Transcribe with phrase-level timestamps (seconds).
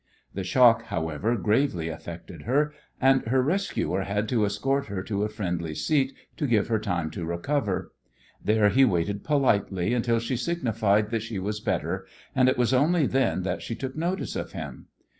[0.33, 5.29] The shock, however, gravely affected her, and her rescuer had to escort her to a
[5.29, 7.91] friendly seat to give her time to recover.
[8.43, 13.05] There he waited politely until she signified that she was better, and it was only
[13.05, 14.87] then that she took notice of him.